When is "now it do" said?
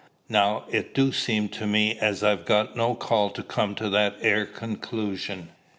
0.29-1.11